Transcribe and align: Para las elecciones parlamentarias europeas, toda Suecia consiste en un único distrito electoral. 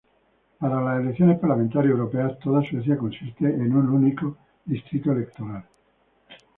Para 0.57 0.81
las 0.81 0.99
elecciones 0.99 1.37
parlamentarias 1.37 1.91
europeas, 1.91 2.39
toda 2.39 2.63
Suecia 2.67 2.97
consiste 2.97 3.45
en 3.45 3.75
un 3.75 3.87
único 3.89 4.35
distrito 4.65 5.11
electoral. 5.11 5.63